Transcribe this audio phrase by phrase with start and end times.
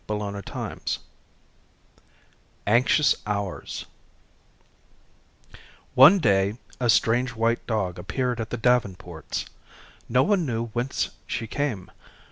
[0.09, 1.01] CHAPTER XIII
[2.65, 3.85] Anxious Hours
[5.93, 9.45] One day, a strange white dog appeared at the Davenports'.
[10.09, 11.91] No one knew whence she came.